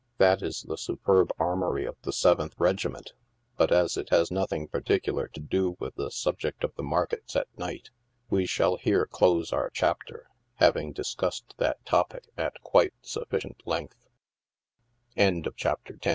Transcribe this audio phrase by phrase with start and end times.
[0.17, 3.13] That is the superb armory of the Seventh Regiment,
[3.55, 7.45] but, as it has nothing particular to do with the subject of the markets at
[7.55, 7.91] night,
[8.27, 13.53] we shall here close our chapter, having discussed that topic at quite suffi